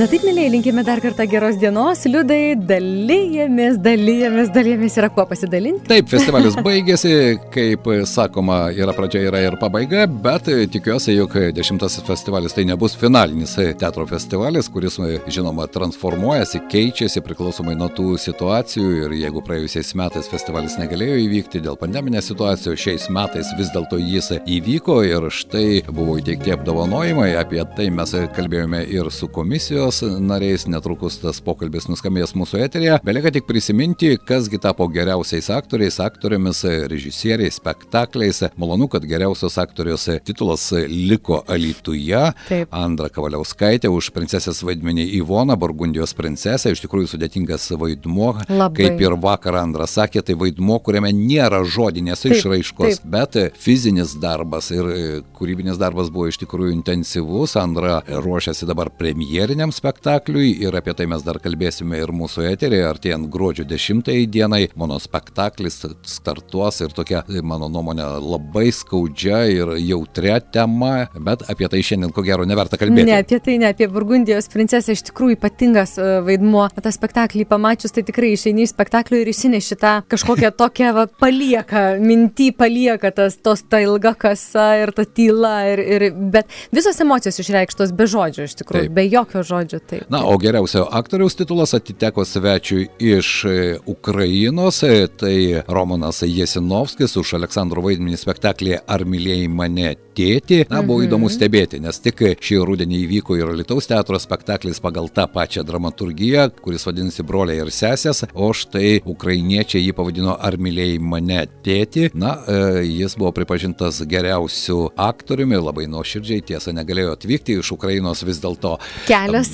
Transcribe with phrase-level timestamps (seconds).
[0.00, 2.00] Na taip, mėlyje, linkime dar kartą geros dienos.
[2.08, 5.84] Liudai, dalyjamės, dalyjamės, dalyjamės yra kuo pasidalinti.
[5.90, 7.10] Taip, festivalis baigėsi,
[7.52, 13.52] kaip sakoma, yra pradžia, yra ir pabaiga, bet tikiuosi, jog dešimtasis festivalis tai nebus finalinis
[13.82, 14.96] teatro festivalis, kuris,
[15.28, 21.76] žinoma, transformuojasi, keičiasi priklausomai nuo tų situacijų ir jeigu praėjusiais metais festivalis negalėjo įvykti dėl
[21.76, 27.92] pandeminės situacijos, šiais metais vis dėlto jis įvyko ir štai buvo įteikti apdovanojimai, apie tai
[27.92, 32.98] mes kalbėjome ir su komisijos komisijos nariais, netrukus tas pokalbis nuskambės mūsų eterėje.
[33.04, 38.42] Belieka tik prisiminti, kasgi tapo geriausiais aktoriais, aktoriamis, režisieriais, spektakliais.
[38.60, 42.20] Malonu, kad geriausios aktorius titulas liko Alituje.
[42.48, 42.70] Taip.
[42.70, 48.36] Andra Kavaliauskaitė už princesės vaidmenį Ivona, Burgundijos princesė, iš tikrųjų sudėtingas vaidmuo.
[48.48, 48.78] Labai.
[48.78, 53.10] Kaip ir vakar Andra sakė, tai vaidmuo, kuriame nėra žodinės taip, išraiškos, taip.
[53.16, 57.56] bet fizinis darbas ir kūrybinis darbas buvo iš tikrųjų intensyvus.
[57.60, 62.84] Andra ruošiasi dabar premjeriniam šiam spektakliui ir apie tai mes dar kalbėsime ir mūsų eterėje,
[62.88, 64.68] artėjant gruodžio 10 dienai.
[64.76, 71.82] Mano spektaklis startuos ir tokia, mano nuomonė, labai skaudžia ir jautria tema, bet apie tai
[71.82, 73.08] šiandien ko gero neverta kalbėti.
[73.08, 76.68] Ne, apie tai, ne apie Burgundijos princesę, iš tikrųjų ypatingas e, vaidmuo.
[76.82, 81.84] Ta spektaklį pamačius, tai tikrai išeini iš spektaklio ir įsineši tą kažkokią tokią va, palieka,
[82.02, 87.40] mintį palieka tas, tos ta ilga kasa ir ta tyla, ir, ir, bet visos emocijos
[87.42, 88.96] išreikštos be žodžių, iš tikrųjų, Taip.
[88.98, 89.80] be jokio žodžio žodžiu.
[89.86, 90.10] Taip.
[90.12, 97.34] Na, o geriausio aktoriaus titulas atiteko svečiui iš e, Ukrainos, e, tai Romanas Jesinovskis už
[97.40, 100.62] Aleksandro vaidmenį spektaklėje Ar mylėjai mane tėti.
[100.70, 101.08] Na, buvo mhm.
[101.08, 106.48] įdomu stebėti, nes tik šį rudenį įvyko ir Lietuvos teatro spektaklis pagal tą pačią dramaturgiją,
[106.62, 112.08] kuris vadinasi Broliai ir sesės, o štai ukrainiečiai jį pavadino Ar mylėjai mane tėti.
[112.18, 118.40] Na, e, jis buvo pripažintas geriausiu aktoriumi, labai nuoširdžiai tiesa negalėjo atvykti iš Ukrainos vis
[118.42, 118.76] dėlto.
[119.08, 119.51] Kelias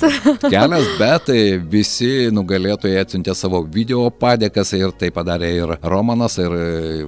[0.49, 1.29] kelias, bet
[1.71, 6.55] visi nugalėtojai atsiuntė savo video padėkas ir tai padarė ir Romanas ir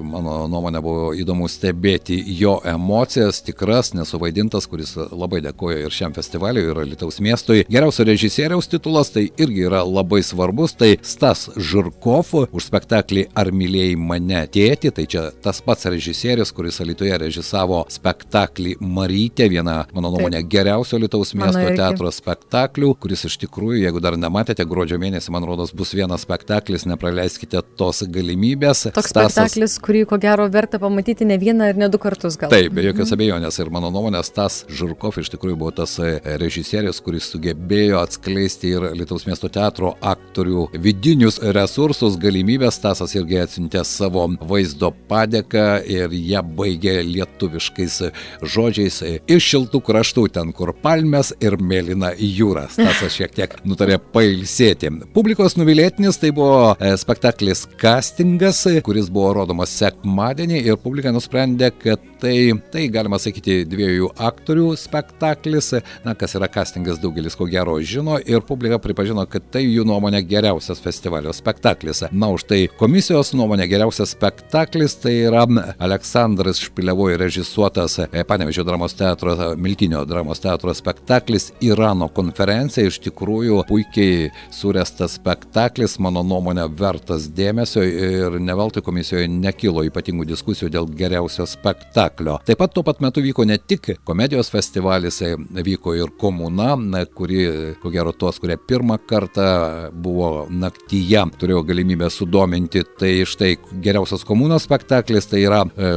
[0.01, 6.67] mano nuomonė buvo įdomu stebėti jo emocijas, tikras, nesuvaidintas, kuris labai dėkoja ir šiam festivaliui,
[6.71, 7.65] ir Lietuvos miestui.
[7.71, 13.95] Geriausio režisieriaus titulas tai irgi yra labai svarbus, tai Stas Žurkov už spektaklį Ar mylėjai
[13.99, 20.43] mane tėti, tai čia tas pats režisierius, kuris Lietuvoje režisavo spektaklį Marytė, viena, mano nuomonė,
[20.51, 25.45] geriausio Lietuvos miesto teatro spektaklį spektaklių, kuris iš tikrųjų, jeigu dar nematėte, gruodžio mėnesį, man
[25.45, 28.91] rodos, bus vienas spektaklis, nepraleiskite tos galimybės.
[28.93, 29.33] Toks Stasas...
[29.33, 32.49] spektaklis, kurį ko gero verta pamatyti ne vieną ir ne du kartus gal.
[32.49, 33.17] Taip, be jokios mhm.
[33.17, 33.59] abejonės.
[33.61, 38.87] Ir mano nuomonės, tas Žurkov iš tikrųjų buvo tas e, režisierius, kuris sugebėjo atskleisti ir
[38.97, 42.79] Lietuvos miesto teatro aktorių vidinius resursus, galimybės.
[42.81, 48.01] Stasas irgi atsiuntė savo vaizdo padėką ir ją baigė lietuviškais
[48.41, 52.70] žodžiais iš šiltų kraštų, ten kur palmės ir mėlyna jūra.
[52.71, 54.89] Stasas šiek tiek nutarė pailsėti.
[55.15, 62.03] Publikos nuvilėtinis tai buvo e, spektaklis Castingas, kuris buvo rodomas sekmadienį ir publika nusprendė, kad
[62.21, 62.35] tai,
[62.71, 65.73] tai galima sakyti, dviejų aktorių spektaklis.
[66.05, 70.23] Na, kas yra castingas, daugelis ko gero žino ir publika pripažino, kad tai jų nuomonė
[70.27, 72.05] geriausias festivalio spektaklis.
[72.11, 75.43] Na, už tai komisijos nuomonė geriausias spektaklis tai yra
[75.81, 82.99] Aleksandras Špilevoje režisuotas e, Panevežio dramos teatro, Miltinio dramos teatro spektaklis Irano konferencija konferencija iš
[83.01, 90.85] tikrųjų puikiai surestas spektaklis, mano nuomonė, vertas dėmesio ir neveltui komisijoje nekilo ypatingų diskusijų dėl
[90.93, 92.37] geriausio spektaklio.
[92.45, 96.75] Taip pat tuo pat metu vyko ne tik komedijos festivalis, vyko ir komuna,
[97.15, 97.47] kuri,
[97.81, 102.85] ko gero, tuos, kurie pirmą kartą buvo naktyje, turėjo galimybę sudominti.
[103.01, 105.91] Tai štai geriausias komunos spektaklis, tai yra e,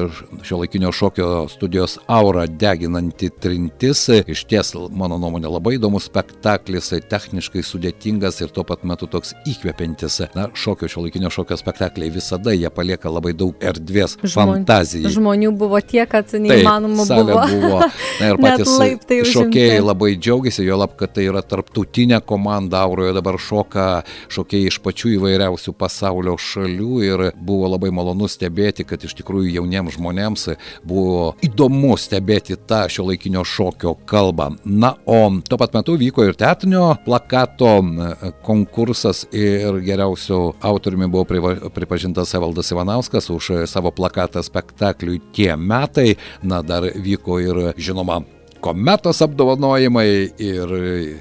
[0.47, 4.07] šio laikinio šokio studijos aura deginanti trintis.
[4.09, 9.35] Iš ties, mano nuomonė, labai įdomus spektaklis spektaklis techniškai sudėtingas ir tuo pat metu toks
[9.49, 10.21] įkvepiantis.
[10.35, 15.11] Na, šokio šio laikinio šokio spektakliai visada jie palieka labai daug erdvės Žmon, fantazijai.
[15.13, 17.47] Žmonių buvo tiek, kad neįmanoma Taip, buvo.
[17.51, 17.81] buvo.
[18.21, 23.39] Na ir patys šokėjai labai džiaugiasi, jo lab, kad tai yra tarptautinė komanda, Auroje dabar
[23.41, 29.57] šoka šokėjai iš pačių įvairiausių pasaulio šalių ir buvo labai malonu stebėti, kad iš tikrųjų
[29.59, 30.49] jauniems žmonėms
[30.87, 34.53] buvo įdomu stebėti tą šio laikinio šokio kalbą.
[34.65, 37.73] Na, o tuo pat metu vyko ir teatrinio plakato
[38.45, 41.25] konkursas ir geriausiu autoriumi buvo
[41.75, 46.15] pripažintas Evaldas Ivanauskas už savo plakatą spektakliui Tie metai.
[46.43, 48.23] Na, dar vyko ir žinoma
[48.65, 50.09] kometos apdovanojimai,
[50.41, 50.75] ir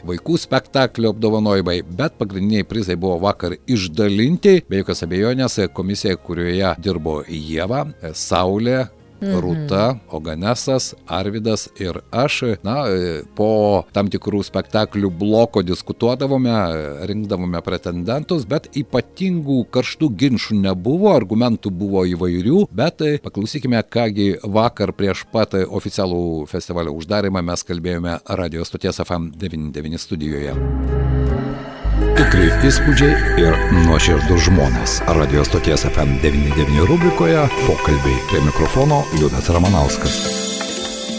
[0.08, 7.20] vaikų spektaklio apdovanojimai, bet pagrindiniai prizai buvo vakar išdalinti, be jokios abejonės, komisija, kurioje dirbo
[7.28, 7.84] Jėva,
[8.16, 8.86] Saulė,
[9.24, 9.40] Mhm.
[9.44, 12.84] Rūta, Oganesas, Arvidas ir aš, na,
[13.38, 16.54] po tam tikrų spektaklių bloko diskutuodavome,
[17.10, 25.26] rinkdavome pretendentus, bet ypatingų karštų ginčių nebuvo, argumentų buvo įvairių, bet paklausykime, kągi vakar prieš
[25.32, 30.58] pat oficialų festivalio uždarimą mes kalbėjome radio stoties FM99 studijoje.
[31.94, 35.00] Tikrai įspūdžiai ir nuoširdus žmonės.
[35.18, 40.43] Radio stoties FM99 rubrikoje pokalbiai prie mikrofono Liudas Ramanauskas.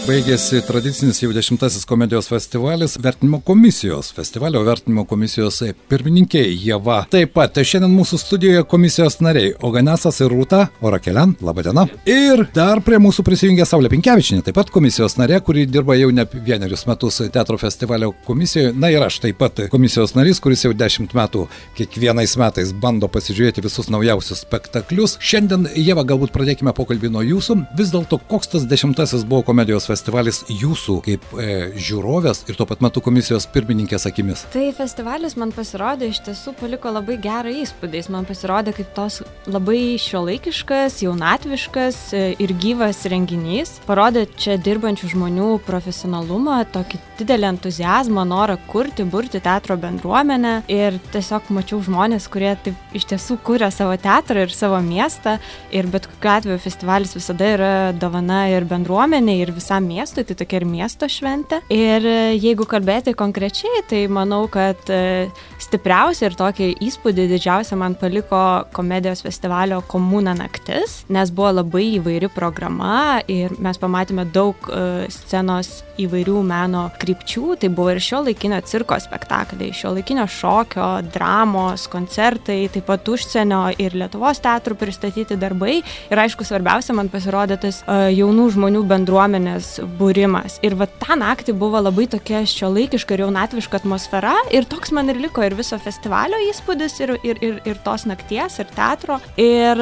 [0.05, 4.11] Baigėsi tradicinis jau dešimtasis komedijos festivalis vertinimo komisijos.
[4.13, 6.99] Festivalio vertinimo komisijos pirmininkė Jeva.
[7.09, 11.33] Taip pat šiandien mūsų studijoje komisijos nariai Oganesas ir Rūta Orakelian.
[11.41, 11.87] Labadiena.
[12.05, 16.27] Ir dar prie mūsų prisijungė Saulė Pinkevičinė, taip pat komisijos narė, kuri dirba jau ne
[16.35, 18.75] vienerius metus teatro festivalio komisijoje.
[18.77, 21.47] Na ir aš taip pat komisijos narys, kuris jau dešimt metų
[21.81, 25.17] kiekvienais metais bando pasižiūrėti visus naujausius spektaklius.
[25.17, 27.57] Šiandien, Jeva, galbūt pradėkime pokalbį nuo jūsų.
[27.81, 29.94] Vis dėlto, koks tas dešimtasis buvo komedijos festivalis?
[29.95, 31.47] Festivalis jūsų kaip e,
[31.79, 34.43] žiūrovės ir tuo pat metu komisijos pirmininkės akimis?
[34.53, 38.01] Tai festivalis man pasirodė iš tiesų paliko labai gerą įspūdį.
[38.01, 43.77] Jis man pasirodė kaip tos labai šiuolaikiškas, jaunatviškas e, ir gyvas renginys.
[43.87, 50.57] Parodė čia dirbančių žmonių profesionalumą, tokį didelį entuzijazmą, norą kurti, burti teatro bendruomenę.
[50.71, 55.37] Ir tiesiog mačiau žmonės, kurie taip iš tiesų kūrė savo teatrą ir savo miestą.
[55.75, 60.35] Ir bet kokiu atveju festivalis visada yra dovana ir bendruomenė, ir visam visam miestui, tai
[60.35, 61.61] tokia ir miesto šventė.
[61.69, 65.29] Ir e, jeigu kalbėti konkrečiai, tai manau, kad e,
[65.59, 72.29] stipriausia ir tokį įspūdį didžiausia man paliko komedijos festivalio Komūna naktis, nes buvo labai įvairi
[72.33, 77.55] programa ir mes pamatėme daug e, scenos įvairių meno krypčių.
[77.61, 83.69] Tai buvo ir šio laikinio cirko spektakliai, šio laikinio šokio, dramos, koncertai, taip pat užsienio
[83.79, 85.79] ir Lietuvos teatrų pristatyti darbai.
[86.11, 90.59] Ir aišku, svarbiausia man pasirodė tas jaunų žmonių bendruomenės būrimas.
[90.65, 95.09] Ir va tą naktį buvo labai tokia šio laikiška ir jaunatviška atmosfera ir toks man
[95.11, 99.19] ir liko ir viso festivalio įspūdis ir, ir, ir, ir tos nakties, ir teatro.
[99.41, 99.81] Ir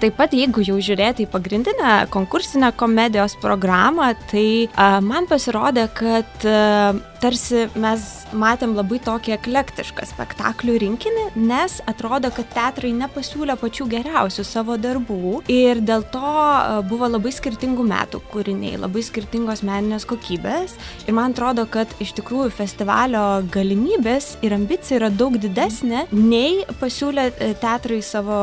[0.00, 6.48] taip pat, jeigu jau žiūrėti į pagrindinę konkursinę komedijos programą, tai uh, man pasirodė, kad
[6.48, 8.02] uh, tarsi mes
[8.36, 15.38] matėm labai tokį eklektišką spektaklių rinkinį, nes atrodo, kad teatrai nepasiūlė pačių geriausių savo darbų
[15.52, 20.76] ir dėl to e, buvo labai skirtingų metų kūriniai, labai skirtingos meninės kokybės.
[21.08, 23.24] Ir man atrodo, kad iš tikrųjų festivalio
[23.54, 28.40] galimybės ir ambicija yra daug didesnė nei pasiūlė e, teatrai savo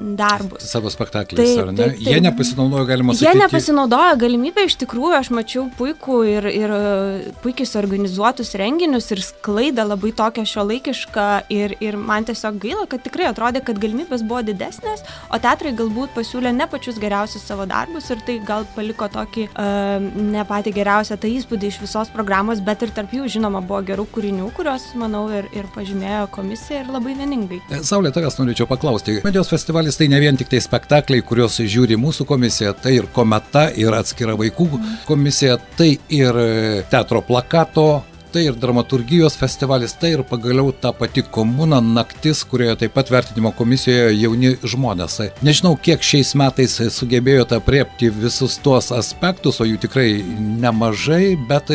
[0.00, 0.64] darbus.
[0.70, 1.76] Savo spektakliais, ar ne?
[1.76, 2.06] Taip, taip.
[2.06, 3.28] Jie nepasinaudojo, galima sakyti.
[3.28, 9.22] Jie nepasinaudojo galimybę, iš tikrųjų, aš mačiau puikų ir, ir e, puikiai suorganizuotus renginius ir
[9.24, 14.24] sklaidą labai tokią šio laikišką ir, ir man tiesiog gaila, kad tikrai atrodė, kad galimybės
[14.26, 19.08] buvo didesnės, o teatrai galbūt pasiūlė ne pačius geriausius savo darbus ir tai gal paliko
[19.12, 23.62] tokį uh, ne patį geriausią tą įspūdį iš visos programos, bet ir tarp jų, žinoma,
[23.64, 27.60] buvo gerų kūrinių, kuriuos, manau, ir, ir pažymėjo komisija ir labai vieningai.
[27.86, 29.18] Saulė, tavęs norėčiau paklausti.
[29.26, 33.08] Medijos festivalis festivalis tai ne vien tik tai spektakliai, kuriuos žiūri mūsų komisija, tai ir
[33.12, 34.68] kometa, ir atskira vaikų
[35.08, 41.20] komisija, tai ir e, teatro plakato tai ir dramaturgijos festivalis, tai ir pagaliau ta pati
[41.20, 45.18] komuna naktis, kurioje taip pat vertinimo komisijoje jauni žmonės.
[45.44, 50.22] Nežinau, kiek šiais metais sugebėjote apriepti visus tuos aspektus, o jų tikrai
[50.62, 51.74] nemažai, bet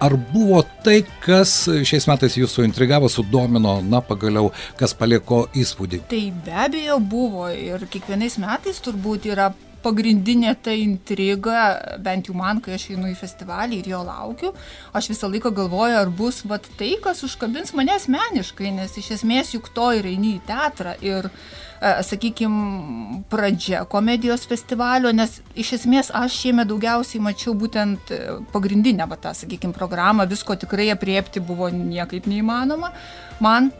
[0.00, 4.48] Ar buvo tai, kas šiais metais jūsų intrigavo, sudomino, na pagaliau,
[4.80, 6.00] kas paliko įspūdį?
[6.08, 9.50] Tai be abejo buvo ir kiekvienais metais turbūt yra
[9.84, 11.62] pagrindinė ta intriga,
[12.02, 14.52] bent jau man, kai aš einu į festivalį ir jo laukiu,
[14.96, 19.54] aš visą laiką galvoju, ar bus vat, tai, kas užkabins mane asmeniškai, nes iš esmės
[19.56, 20.96] juk to ir eini į teatrą.
[21.04, 21.30] Ir
[21.80, 28.18] E, sakykime, pradžia komedijos festivalio, nes iš esmės aš šiemet daugiausiai mačiau būtent e,
[28.52, 32.92] pagrindinę, va tą, sakykime, programą, visko tikrai apriepti buvo niekaip neįmanoma
[33.40, 33.72] man.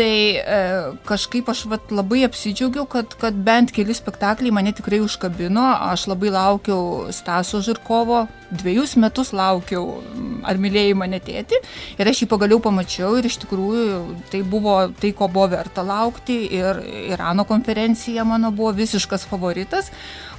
[0.00, 0.60] Tai e,
[1.04, 5.66] kažkaip aš vat, labai apsidžiaugiau, kad, kad bent keli spektakliai mane tikrai užkabino.
[5.92, 10.00] Aš labai laukiau Staso Žirkovo dviejus metus laukiau,
[10.46, 11.58] ar mylėjai mane tėti.
[11.98, 14.00] Ir aš jį pagaliau pamačiau ir iš tikrųjų
[14.32, 16.38] tai buvo tai, ko buvo verta laukti.
[16.56, 16.82] Ir
[17.12, 19.90] Irano konferencija mano buvo visiškas favoritas.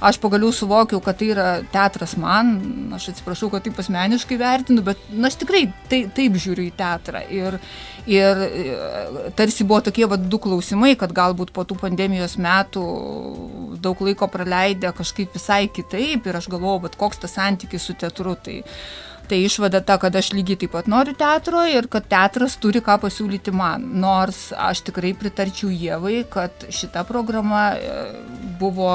[0.02, 2.56] Aš pagaliau suvokiau, kad tai yra teatras man.
[2.96, 7.22] Aš atsiprašau, kad taip asmeniškai vertinu, bet na, aš tikrai tai, taip žiūriu į teatrą.
[7.30, 7.58] Ir,
[8.10, 8.64] ir e,
[9.38, 12.82] tarsi buvo tokie va, du klausimai, kad galbūt po tų pandemijos metų
[13.82, 18.34] daug laiko praleidę kažkaip visai kitaip ir aš galvojau, bet koks tas santykis su teatru.
[18.42, 18.58] Tai
[19.32, 22.98] Tai išvada ta, kad aš lygiai taip pat noriu teatro ir kad teatras turi ką
[23.00, 23.86] pasiūlyti man.
[24.02, 27.94] Nors aš tikrai pritarčiau Jėvai, kad šita programa e,
[28.60, 28.90] buvo...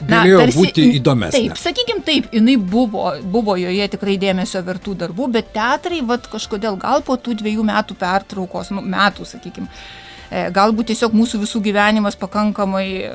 [0.00, 1.40] Na, Galėjo tarsi, būti įdomesnė.
[1.48, 6.78] Taip, sakykime taip, jinai buvo, buvo joje tikrai dėmesio vertų darbų, bet teatrai, vad kažkodėl
[6.80, 12.14] gal po tų dviejų metų pertraukos, nu, metų, sakykime, E, galbūt tiesiog mūsų visų gyvenimas
[12.18, 13.14] pakankamai e,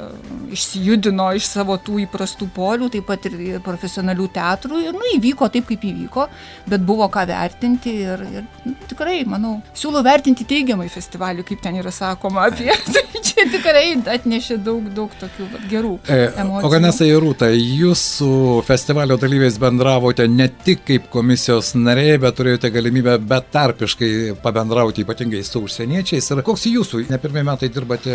[0.55, 4.81] išsijudino iš savo tų įprastų polių, taip pat ir profesionalių teatrų.
[4.83, 6.27] Ir, nu, įvyko taip, kaip įvyko,
[6.67, 11.79] bet buvo ką vertinti ir, ir nu, tikrai, manau, siūlau vertinti teigiamai festivalį, kaip ten
[11.79, 12.67] yra sakoma apie.
[12.93, 13.85] tai čia tikrai
[14.17, 16.67] atnešė daug, daug tokių vat, gerų e, emocijų.
[16.67, 18.29] Oganesa Irūta, jūs su
[18.67, 24.11] festivalio dalyviais bendravote ne tik kaip komisijos nariai, bet turėjote galimybę betarpiškai
[24.43, 26.31] pabendrauti ypatingai su užsieniečiais.
[26.35, 28.13] Ir koks jūsų ne pirmie metai dirbate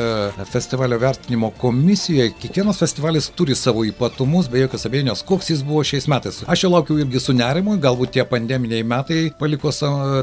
[0.50, 2.32] festivalio vertinimo komisijoje.
[2.40, 6.40] Kiekvienas festivalis turi savo ypatumus, be jokios abejonės, koks jis buvo šiais metais.
[6.50, 9.73] Aš jau laukiu irgi su nerimu, galbūt tie pandeminiai metai paliko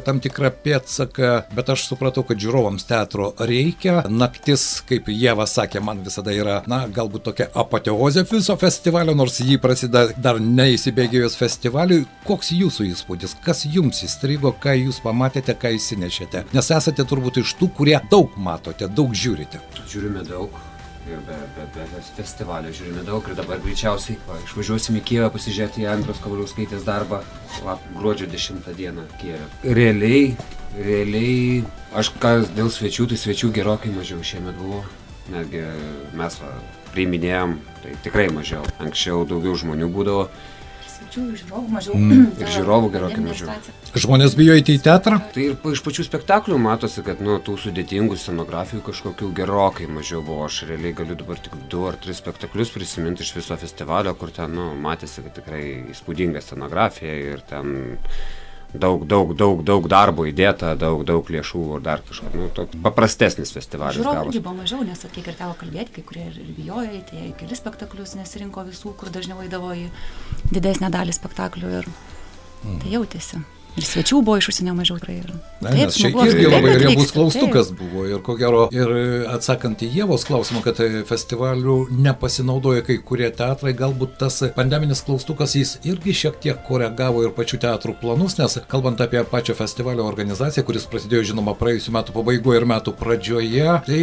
[0.06, 4.02] tam tikrą pėdsaką, bet aš supratau, kad žiūrovams teatro reikia.
[4.10, 9.60] Naktis, kaip Jėva sakė, man visada yra, na, galbūt tokia apoteozė viso festivalio, nors jį
[9.64, 12.04] prasideda dar neįsibėgėjus festivaliui.
[12.28, 16.44] Koks jūsų įspūdis, kas jums įstrigo, ką jūs pamatėte, ką įsinešėte?
[16.58, 19.62] Nes esate turbūt iš tų, kurie daug matė matote, daug žiūrite?
[19.88, 20.58] Žiūrime daug.
[21.08, 25.86] Ir be, be, be festivalio žiūrime daug ir dabar greičiausiai va, išvažiuosim į Kievą pasižiūrėti
[25.86, 27.22] į Andros Kavaliauskaitės darbą
[27.64, 29.46] va, gruodžio 10 dieną Kievę.
[29.64, 30.36] Realiai,
[30.76, 31.62] realiai,
[31.96, 34.84] aš kas dėl svečių, tai svečių gerokai mažiau šiemet buvo.
[35.32, 35.64] Netgi
[36.20, 36.52] mes va,
[36.92, 38.68] priiminėjom, tai tikrai mažiau.
[38.84, 40.28] Anksčiau daugiau žmonių būdavo
[40.98, 41.98] svečių, žiūrovų mažiau.
[41.98, 42.25] Mm.
[42.42, 43.56] Ir žiūrovų gerokai mažiau.
[43.98, 45.20] Žmonės bijo eiti į teatrą?
[45.34, 50.48] Tai ir iš pačių spektaklių matosi, kad nu, tų sudėtingų scenografijų kažkokių gerokai mažiau buvo.
[50.48, 54.54] Aš realiai galiu dabar tik du ar tris spektaklius prisiminti iš viso festivalio, kur ten
[54.58, 55.63] nu, matėsi, kad tikrai
[55.94, 57.74] įspūdinga scenografija ir ten
[58.82, 64.00] daug, daug, daug, daug darbo įdėta, daug, daug lėšų ir dar kažkas, nu, paprastesnis festivalis.
[64.00, 67.36] Žiūrovų irgi buvo mažiau, nes, kiek ir teko kalbėti, kai kurie ir bijojo eiti, į
[67.42, 69.90] kelis spektaklius nesirinko visų, kur dažniau eidavo į
[70.54, 72.82] didesnę dalį spektaklių ir mm.
[72.84, 73.44] tai jautėsi.
[73.78, 75.20] Ir svečių buvo iš užsienio mažiau tikrai.
[75.62, 77.78] Na, taip, čia irgi labai riebus klaustukas taip.
[77.78, 78.06] buvo.
[78.10, 78.94] Ir ko gero, ir
[79.30, 80.80] atsakant į Jėvos klausimą, kad
[81.10, 87.36] festivalių nepasinaudoja kai kurie teatrai, galbūt tas pandeminis klaustukas jis irgi šiek tiek koregavo ir
[87.38, 92.64] pačių teatrų planus, nes kalbant apie pačią festivalio organizaciją, kuris prasidėjo žinoma praėjusiu metu pabaigoje
[92.64, 94.02] ir metų pradžioje, tai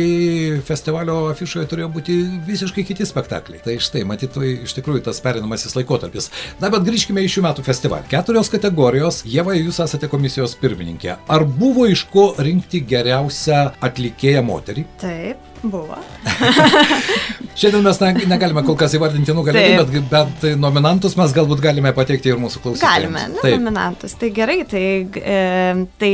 [0.71, 3.63] festivalio afišoje turėjo būti visiškai kiti spektakliai.
[3.65, 6.31] Tai štai, matyt, tai iš tikrųjų tas perinamasis laikotarpis.
[6.63, 8.11] Na, bet grįžkime į šių metų festivalį.
[8.13, 9.23] Keturios kategorijos.
[9.29, 11.17] Jėva jūs esate komisijos pirmininkė.
[11.29, 14.87] Ar buvo iš ko rinkti geriausią atlikėją moterį?
[15.03, 15.54] Taip.
[15.65, 15.97] Buvo.
[17.55, 22.41] Šiandien mes negalime kol kas įvardinti nugalėtojų, bet, bet nominantus mes galbūt galime pateikti ir
[22.43, 22.83] mūsų klausytojams.
[22.83, 23.55] Galime, na, Taip.
[23.55, 24.17] nominantus.
[24.19, 24.83] Tai gerai, tai,
[25.23, 26.11] e, tai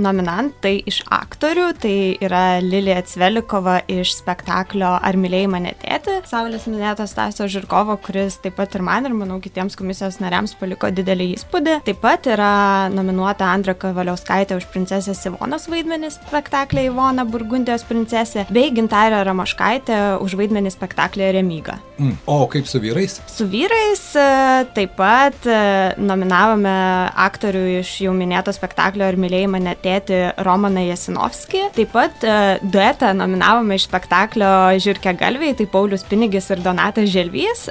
[0.00, 7.12] nominantai iš aktorių, tai yra Lilija Cvelikova iš spektaklio Ar mylėjai mane tėti, Saulės minėtas
[7.16, 11.76] Tasio Žirkovo, kuris taip pat ir man ir manau kitiems komisijos nariams paliko didelį įspūdį.
[11.86, 18.72] Taip pat yra nominuota Andra Kavaliauskaitė už princesės Ivonos vaidmenis spektaklį Ivona Burgundijos princesė, bei
[18.88, 21.74] Gintarė Ramaškaitė už vaidmenį spektaklėje Remyga.
[21.98, 22.14] Mm.
[22.30, 23.18] O kaip su vyrais?
[23.28, 24.24] Su vyrais e,
[24.72, 25.58] taip pat e,
[26.00, 26.72] nominavome
[27.18, 31.64] aktorių iš jau minėto spektaklio Ir mylėjai mane tėti Romaną Jasinovskį.
[31.76, 37.66] Taip pat e, duetą nominavome iš spektaklio Žirke Galviai, tai Paulius Pinigis ir Donatas Želvys,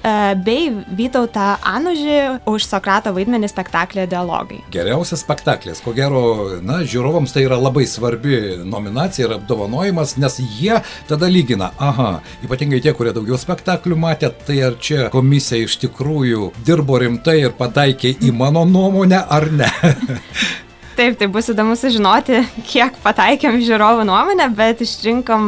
[0.46, 0.70] bei
[1.00, 2.20] Vytautą Anužį
[2.52, 4.60] už Sokrato vaidmenį spektaklėje Dialogai.
[4.74, 6.22] Geriausias spektaklis, ko gero,
[6.62, 10.78] na, žiūrovams tai yra labai svarbi nominacija ir apdovanojimas, nes jie
[11.10, 16.52] tada lygina, aha, ypatingai tie, kurie daugiau spektaklių matė, tai ar čia komisija iš tikrųjų
[16.68, 19.72] dirbo rimtai ir pataikė į mano nuomonę ar ne.
[20.98, 25.44] Taip, tai bus įdomu sužinoti, kiek pataikėm žiūrovų nuomonę, bet išrinkom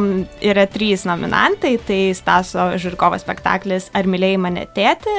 [0.46, 1.72] yra trys nominantai.
[1.88, 5.16] Tai Staso Žirkovo spektaklis Ar mylėjai mane tėti,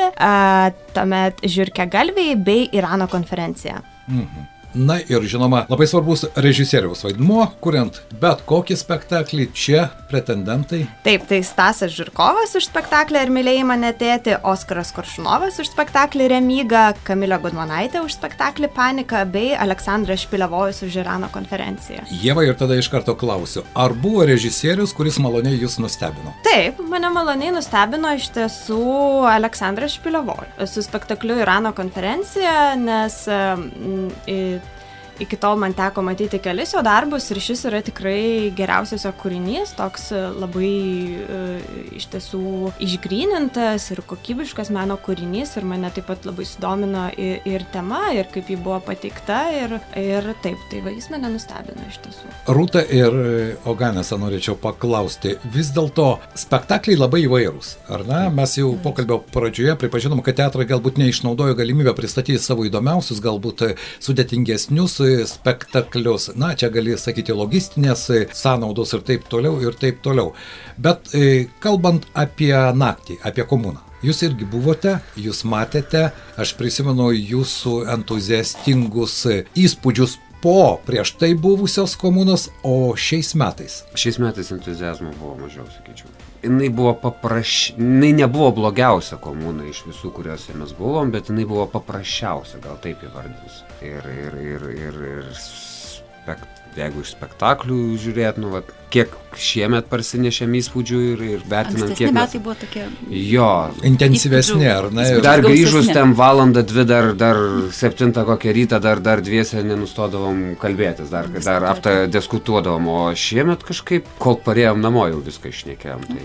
[0.95, 3.83] tuomet Žirke Galviai bei Irano konferencija.
[4.07, 4.47] Mhm.
[4.75, 10.83] Na ir žinoma, labai svarbus režisieriaus vaidmuo, kuriant bet kokį spektaklį, čia pretendentai.
[11.05, 16.87] Taip, tai Stasas Žirkovas už spektaklį Ir mylėjai mane tėti, Oskaras Koršunovas už spektaklį Remyga,
[17.05, 22.01] Kamilė Gudmonaitė už spektaklį Panika bei Aleksandras Špilevojus už Irano konferenciją.
[22.23, 26.33] Jėva ir tada iš karto klausiu, ar buvo režisierius, kuris maloniai jūs nustebino?
[26.47, 28.81] Taip, mane maloniai nustebino iš tiesų
[29.29, 34.09] Aleksandras Špilevojus su spektakliu Irano konferencija, nes mm,
[35.21, 39.75] iki tol man teko matyti kelis jo darbus ir šis yra tikrai geriausias jo kūrinys,
[39.77, 40.71] toks labai
[41.21, 41.39] e,
[41.97, 47.65] iš tiesų išgrynintas ir kokybiškas meno kūrinys ir mane taip pat labai sudomino ir, ir
[47.73, 52.01] tema, ir kaip ji buvo pateikta ir, ir taip, tai va, jis mane nustebino iš
[52.05, 52.33] tiesų.
[52.57, 53.19] Rūta ir
[53.69, 58.21] Oganėse norėčiau paklausti, vis dėlto spektakliai labai įvairūs, ar ne?
[58.33, 63.65] Mes jau pokalbio pradžioje pripažinom, kad teatrai galbūt neišnaudojo galimybę pristatyti savo įdomiausius, galbūt
[64.01, 64.97] sudėtingesnius
[65.29, 66.31] spektaklius.
[66.39, 70.33] Na, čia gali sakyti logistinės sąnaudos ir taip toliau, ir taip toliau.
[70.81, 73.83] Bet e, kalbant apie naktį, apie komuną.
[74.01, 76.07] Jūs irgi buvote, jūs matėte,
[76.41, 79.19] aš prisimenu jūsų entuziastingus
[79.53, 83.83] įspūdžius po prieš tai buvusios komunos, o šiais metais?
[83.93, 90.11] Šiais metais entuzijazmo buvo mažiau, sakyčiau jinai buvo papraš jinai nebuvo blogiausia komuna iš visų
[90.15, 95.31] kuriuose mes buvom bet jinai buvo paprasčiausia gal taip įvardinsiu ir ir ir ir ir
[95.37, 96.45] spek
[96.77, 102.41] jeigu iš spektaklių žiūrėt nu vat kiek šiemet parsinešėm įspūdžių ir, ir vertinam, kiek metai
[102.43, 102.83] buvo tokie.
[103.15, 103.47] Jo.
[103.87, 105.05] Intensyvesni, ar ne?
[105.15, 105.21] Ir...
[105.23, 107.39] Dar grįžus ten valandą, dvi, dar, dar
[107.75, 114.09] septintą kokią rytą, dar, dar dviese nenustodavom kalbėtis, dar, dar apta diskutuodavom, o šiemet kažkaip,
[114.21, 116.05] kol parėjom namo, jau viską išnekėjom.
[116.11, 116.21] Tai...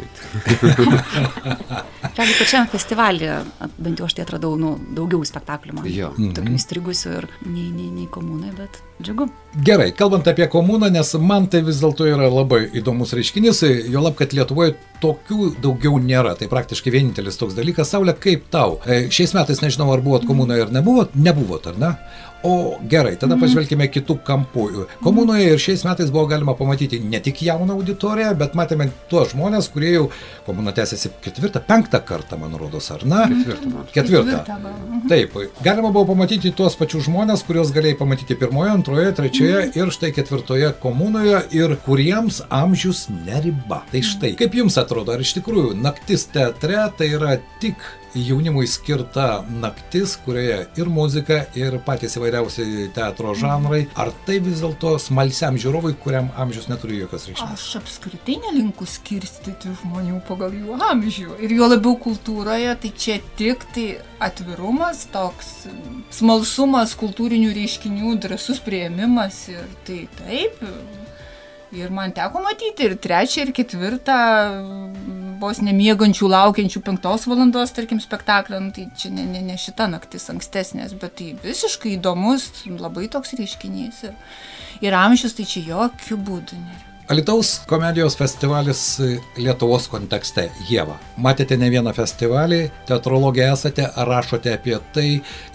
[2.17, 3.31] Realiai pačiam festivalį,
[3.77, 5.89] bent jau aš tai atradau, nu, daugiau spektaklių man.
[5.93, 6.11] Jo.
[6.17, 6.59] Tokių mhm.
[6.59, 9.29] įstrigusių ir nei, nei, nei komunai, bet džiugu.
[9.65, 14.03] Gerai, kalbant apie komuną, nes man tai vis dėlto yra labai labai įdomus reiškinys, jo
[14.03, 16.35] lab, kad Lietuvoje tokių daugiau nėra.
[16.39, 17.91] Tai praktiškai vienintelis toks dalykas.
[17.93, 18.79] Saulė, kaip tau?
[18.87, 21.15] E, šiais metais nežinau, ar buvot komunoje ar nebuvot.
[21.15, 21.93] Nebuvot, ar ne?
[22.43, 23.43] O gerai, tada mhm.
[23.43, 24.67] pažvelkime kitų kampų.
[25.03, 29.71] Komunoje ir šiais metais buvo galima pamatyti ne tik jauną auditoriją, bet matėme tuos žmonės,
[29.73, 30.05] kurie jau
[30.47, 33.25] komuna tęsiasi ketvirtą, penktą kartą, man rodos, ar ne?
[33.33, 33.87] Ketvirtą.
[33.95, 34.45] Ketvirtą.
[34.45, 35.03] Mhm.
[35.11, 39.77] Taip, galima buvo pamatyti tuos pačius žmonės, kuriuos galėjai pamatyti pirmoje, antroje, trečioje mhm.
[39.81, 43.83] ir štai ketvirtoje komunoje ir kuriems amžius neriba.
[43.91, 47.81] Tai štai, kaip jums atrodo, ar iš tikrųjų naktis teatre tai yra tik
[48.17, 53.85] jaunimui skirta naktis, kurioje ir muzika, ir patys įvairiausi teatro žanrai.
[53.99, 57.55] Ar tai vis dėlto smalsiam žiūrovui, kuriam amžius neturi jokios reikšmės?
[57.57, 61.39] Aš apskritai nelinku skirstyti žmonių pagal jų amžių.
[61.45, 63.89] Ir jo labiau kultūroje, tai čia tik tai
[64.25, 65.67] atvirumas, toks
[66.17, 70.63] smalsumas kultūrinių reiškinių, drasus prieimimas ir tai taip.
[71.77, 74.17] Ir man teko matyti ir trečią, ir ketvirtą
[75.41, 80.31] vos nemiegančių, laukiančių penktos valandos, tarkim, spektaklio, nu, tai čia ne, ne, ne šita naktis
[80.33, 82.49] ankstesnės, bet tai visiškai įdomus,
[82.81, 84.03] labai toks reiškinys.
[84.09, 84.37] Ir,
[84.89, 86.96] ir amžius tai čia jokių būdų nėra.
[87.09, 88.81] Alitaus komedijos festivalis
[89.39, 90.49] Lietuvos kontekste.
[90.67, 95.05] Jėva, matėte ne vieną festivalį, teatrologė esate, rašote apie tai,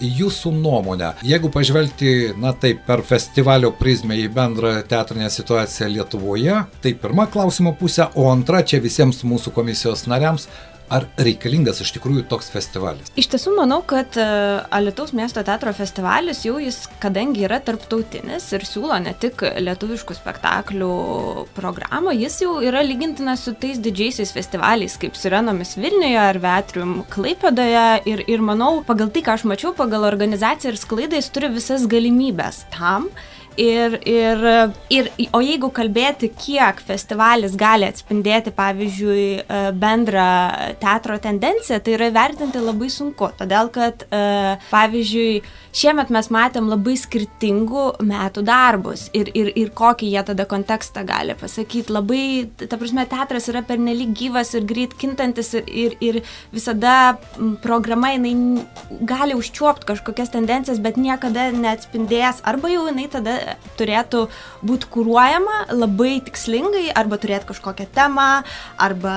[0.00, 1.10] jūsų nuomonę.
[1.28, 7.76] Jeigu pažvelgti, na taip, per festivalio prizmę į bendrą teatrinę situaciją Lietuvoje, tai pirma klausimo
[7.76, 10.48] pusė, o antra čia visiems mūsų komisijos nariams
[10.92, 13.10] ar reikalingas iš tikrųjų toks festivalis?
[13.18, 14.26] Iš tiesų manau, kad e,
[14.74, 20.92] Alitaus miesto teatro festivalis jau jis, kadangi yra tarptautinis ir siūlo ne tik lietuviškų spektaklių
[21.56, 27.86] programą, jis jau yra lygintinas su tais didžiaisiais festivaliais, kaip Sirenomis Vilniuje ar Vetrium Klaipėdoje
[28.10, 31.86] ir, ir manau, pagal tai, ką aš mačiau, pagal organizaciją ir sklaidą jis turi visas
[31.90, 33.08] galimybės tam,
[33.56, 34.44] Ir, ir,
[34.88, 40.28] ir, o jeigu kalbėti, kiek festivalis gali atspindėti, pavyzdžiui, e, bendrą
[40.80, 43.28] teatro tendenciją, tai yra vertinti labai sunku.
[43.36, 45.42] Todėl, kad, e, pavyzdžiui,
[45.76, 51.36] šiemet mes matėm labai skirtingų metų darbus ir, ir, ir kokį jie tada kontekstą gali
[51.36, 51.92] pasakyti.
[51.92, 56.20] Labai, ta prasme, teatras yra pernelyg gyvas ir greit kintantis ir, ir, ir
[56.56, 57.18] visada
[57.60, 58.64] programa jinai
[59.04, 63.41] gali užčiuopti kažkokias tendencijas, bet niekada neatspindės arba jau jinai tada
[63.78, 64.26] turėtų
[64.66, 68.28] būti kūruojama labai tikslingai arba turėti kažkokią temą
[68.80, 69.16] arba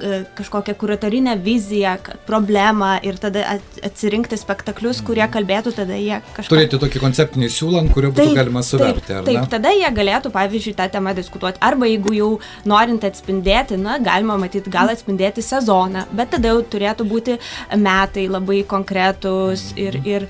[0.00, 6.52] e, kažkokią kuratorinę viziją, problemą ir tada atsirinkti spektaklius, kurie kalbėtų tada jie kažką...
[6.52, 9.04] Turėti tokį konceptinį siūlą, ant kurio būtų taip, galima suverti.
[9.08, 11.60] Taip, taip, tada jie galėtų, pavyzdžiui, tą temą diskutuoti.
[11.64, 12.30] Arba jeigu jau
[12.68, 17.38] norint atspindėti, na, galima matyti, gal atspindėti sezoną, bet tada jau turėtų būti
[17.76, 20.00] metai labai konkretus ir...
[20.06, 20.28] ir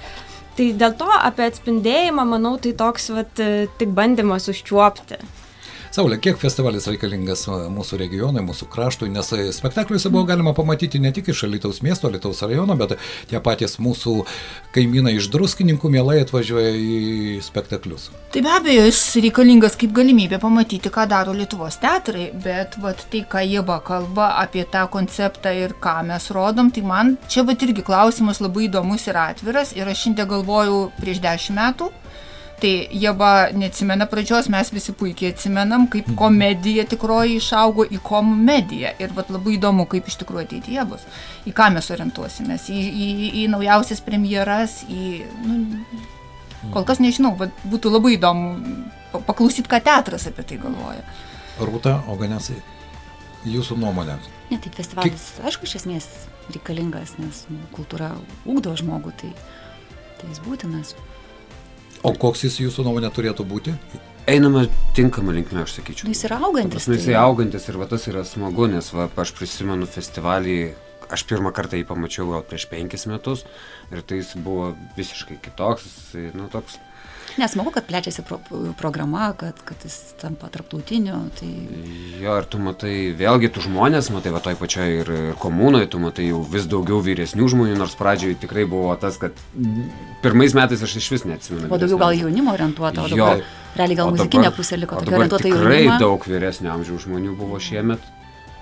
[0.56, 3.40] Tai dėl to apie atspindėjimą, manau, tai toks vat,
[3.80, 5.20] tik bandymas užčiuopti.
[5.92, 11.26] Saulė, kiek festivalis reikalingas mūsų regionui, mūsų kraštui, nes spektakliuose buvo galima pamatyti ne tik
[11.28, 12.94] iš Alitaus miesto, Alitaus rajono, bet
[13.28, 14.14] tie patys mūsų
[14.72, 18.08] kaimynai iš druskininkų mielai atvažiuoja į spektaklius.
[18.32, 23.26] Tai be abejo, jis reikalingas kaip galimybė pamatyti, ką daro Lietuvos teatrai, bet vat, tai,
[23.28, 27.84] ką va kalba apie tą konceptą ir ką mes rodom, tai man čia va irgi
[27.84, 31.92] klausimas labai įdomus ir atviras ir aš šiandien galvojau prieš dešimt metų
[32.62, 38.92] Tai jie va neatsimena pradžios, mes visi puikiai atsimenam, kaip komedija tikroji išaugo į komediją.
[39.02, 41.02] Ir va labai įdomu, kaip iš tikrųjų ateityje bus.
[41.48, 43.08] Į ką mes orientuosimės, į, į,
[43.42, 45.24] į naujausias premjeras, į...
[45.42, 45.58] Nu,
[46.70, 48.52] kol kas nežinau, va, būtų labai įdomu
[49.10, 51.02] pa- paklausyti, ką teatras apie tai galvoja.
[51.58, 52.60] Rūta, o ganėsai,
[53.42, 54.20] jūsų nuomonė.
[54.52, 56.06] Ne, tai festivalis, aišku, iš esmės
[56.52, 58.12] reikalingas, nes nu, kultūra
[58.46, 59.32] ūkdo žmogų, tai,
[60.20, 60.94] tai jis būtinas.
[62.02, 63.74] O koks jis jūsų nuomonė turėtų būti?
[64.30, 64.64] Einame
[64.96, 66.06] tinkamą linkmę, aš sakyčiau.
[66.08, 69.08] Nu, jis yra augantis, Nu, jisai tai- augantis ir va tas yra smagu, nes va,
[69.16, 70.56] aš prisimenu festivalį,
[71.10, 73.44] aš pirmą kartą jį pamačiau gal prieš penkis metus
[73.92, 76.78] ir tai jis buvo visiškai kitoks, nu toks,
[77.40, 78.38] Nesmagu, kad plečiasi pro,
[78.78, 81.16] programa, kad, kad jis tampa tarptautiniu.
[81.38, 81.48] Tai
[82.20, 85.98] jo ir tu matai, vėlgi tu žmonės, matai va toj pačioj ir, ir komunoje, tu
[86.02, 89.32] matai jau vis daugiau vyresnių žmonių, nors pradžioje tikrai buvo tas, kad
[90.22, 91.68] pirmais metais aš iš vis neatsimenu.
[91.72, 93.16] buvo daugiau gal jaunimo orientuota, o Jo.
[93.16, 93.44] dabar
[93.76, 95.98] realiai gal O muzikinė dabar- pusė liko o tokia orientuota į Tikrai jaunimą.
[95.98, 98.00] daug vyresnio amžiaus žmonių buvo šiemet.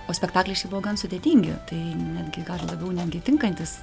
[0.09, 3.79] O spektakliai šiaip buvo gan sudėtingi, tai netgi gal labiau netgi tinkantis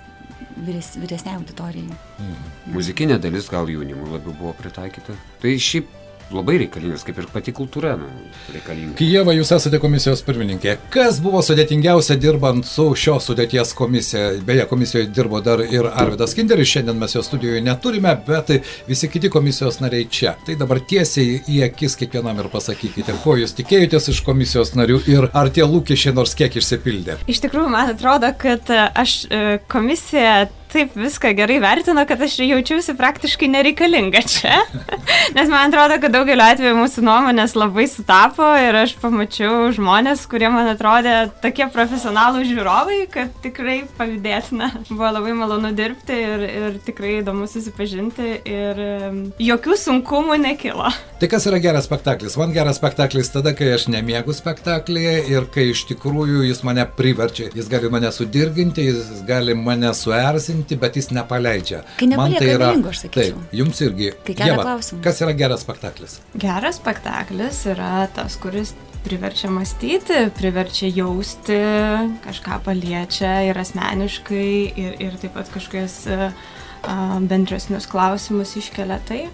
[0.65, 1.97] vyres, vyresniai auditorijai.
[2.73, 5.15] Muzikinė dalis gal jaunimui labiau buvo pritaikyta.
[5.41, 5.89] Tai šiaip
[6.34, 8.08] labai reikalingas, kaip ir pati kultūra nu,
[8.54, 8.96] reikalinga.
[9.00, 10.76] Kijeva, jūs esate komisijos pirmininkė.
[10.94, 14.34] Kas buvo sudėtingiausia dirbant su šios sudėties komisija?
[14.48, 18.52] Beje, komisijoje dirbo dar ir Arvidas Kinderis, šiandien mes jo studijoje neturime, bet
[18.88, 20.36] visi kiti komisijos nariai čia.
[20.46, 25.30] Tai dabar tiesiai į akis kiekvienam ir pasakykite, ko jūs tikėjotės iš komisijos narių ir
[25.34, 27.22] ar tie lūkesčiai nors kiek išsipildė.
[27.32, 32.96] Iš tikrųjų, man atrodo, kad aš e, komisija taip viską gerai vertino, kad aš jaučiausi
[32.98, 34.60] praktiškai nereikalinga čia.
[35.36, 40.50] Nes man atrodo, kad daugeliu atveju mūsų nuomonės labai sutapo ir aš pamačiau žmonės, kurie
[40.54, 44.72] man atrodė tokie profesionalų žiūrovai, kad tikrai pavydėtina.
[44.90, 48.84] Buvo labai malonu dirbti ir, ir tikrai įdomu susipažinti ir
[49.44, 50.92] jokių sunkumų nekilo.
[51.18, 52.38] Tai kas yra geras spektaklis?
[52.40, 57.50] Man geras spektaklis tada, kai aš nemiegu spektaklėje ir kai iš tikrųjų jis mane priverčia.
[57.58, 61.84] Jis gali mane sudirginti, jis gali mane suerzinti, bet jis nepaleidžia.
[62.00, 62.74] Kai Man tai yra...
[63.13, 64.12] Taip, jums irgi.
[64.34, 65.02] Ieva, klausimų.
[65.06, 66.20] Kas yra geras spektaklis?
[66.39, 68.74] Geras spektaklis yra tas, kuris
[69.08, 71.58] priverčia mąstyti, priverčia jausti,
[72.26, 76.30] kažką paliečia ir asmeniškai, ir, ir taip pat kažkokius a,
[77.30, 79.26] bendresnius klausimus iškelia tai.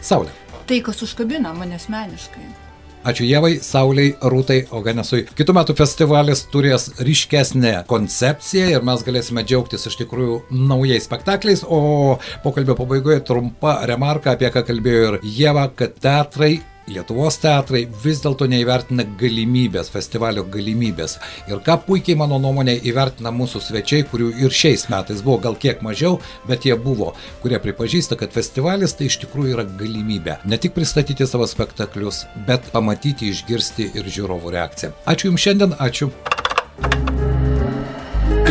[0.00, 0.34] Saulė.
[0.70, 2.69] Tai, kas užkabina mane asmeniškai.
[3.00, 5.22] Ačiū Jėvai, Sauliai, Rūtai, Oganesui.
[5.32, 11.62] Kitų metų festivalis turės ryškesnę koncepciją ir mes galėsime džiaugtis iš tikrųjų naujais spektakliais.
[11.64, 16.58] O pokalbio pabaigoje trumpa remarka, apie ką kalbėjo ir Jėva, kad teatrai
[16.90, 21.18] Lietuvos teatrai vis dėlto neįvertina galimybės, festivalio galimybės.
[21.50, 25.84] Ir ką puikiai mano nuomonė įvertina mūsų svečiai, kurių ir šiais metais buvo gal kiek
[25.86, 27.12] mažiau, bet jie buvo,
[27.44, 30.40] kurie pripažįsta, kad festivalis tai iš tikrųjų yra galimybė.
[30.50, 34.94] Ne tik pristatyti savo spektaklius, bet pamatyti, išgirsti ir žiūrovų reakciją.
[35.06, 36.10] Ačiū Jums šiandien, ačiū.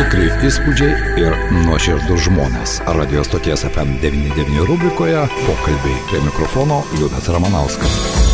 [0.00, 2.78] Tikrai įspūdžiai ir nuoširdus žmonės.
[2.96, 8.29] Radio stoties FM99 rubrikoje pokalbiai prie mikrofono Liudas Ramanauskas.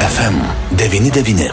[0.00, 0.34] FM
[0.76, 1.48] Devini Devini